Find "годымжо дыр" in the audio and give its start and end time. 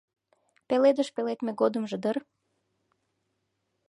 1.61-2.17